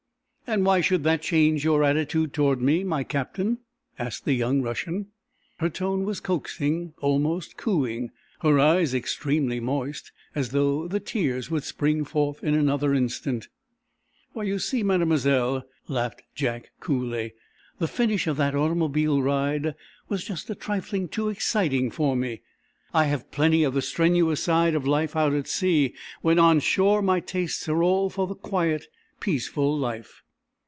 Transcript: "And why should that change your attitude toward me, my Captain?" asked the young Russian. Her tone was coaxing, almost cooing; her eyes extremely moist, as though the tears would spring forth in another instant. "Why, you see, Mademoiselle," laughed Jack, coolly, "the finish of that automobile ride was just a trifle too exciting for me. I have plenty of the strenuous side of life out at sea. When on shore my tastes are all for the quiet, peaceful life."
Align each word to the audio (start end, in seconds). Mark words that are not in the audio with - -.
"And 0.47 0.65
why 0.65 0.81
should 0.81 1.03
that 1.05 1.21
change 1.21 1.63
your 1.63 1.81
attitude 1.81 2.33
toward 2.33 2.61
me, 2.61 2.83
my 2.83 3.05
Captain?" 3.05 3.59
asked 3.97 4.25
the 4.25 4.33
young 4.33 4.61
Russian. 4.61 5.05
Her 5.59 5.69
tone 5.69 6.03
was 6.03 6.19
coaxing, 6.19 6.93
almost 6.99 7.55
cooing; 7.55 8.11
her 8.41 8.59
eyes 8.59 8.93
extremely 8.93 9.61
moist, 9.61 10.11
as 10.35 10.49
though 10.49 10.89
the 10.89 10.99
tears 10.99 11.49
would 11.49 11.63
spring 11.63 12.03
forth 12.03 12.43
in 12.43 12.53
another 12.53 12.93
instant. 12.93 13.47
"Why, 14.33 14.43
you 14.43 14.59
see, 14.59 14.83
Mademoiselle," 14.83 15.63
laughed 15.87 16.23
Jack, 16.35 16.71
coolly, 16.81 17.33
"the 17.79 17.87
finish 17.87 18.27
of 18.27 18.35
that 18.35 18.53
automobile 18.53 19.21
ride 19.21 19.73
was 20.09 20.25
just 20.25 20.49
a 20.49 20.53
trifle 20.55 21.07
too 21.07 21.29
exciting 21.29 21.89
for 21.91 22.13
me. 22.13 22.41
I 22.93 23.05
have 23.05 23.31
plenty 23.31 23.63
of 23.63 23.73
the 23.73 23.81
strenuous 23.81 24.43
side 24.43 24.75
of 24.75 24.85
life 24.85 25.15
out 25.15 25.31
at 25.33 25.47
sea. 25.47 25.93
When 26.21 26.39
on 26.39 26.59
shore 26.59 27.01
my 27.01 27.21
tastes 27.21 27.69
are 27.69 27.81
all 27.81 28.09
for 28.09 28.27
the 28.27 28.35
quiet, 28.35 28.87
peaceful 29.21 29.77
life." 29.77 30.23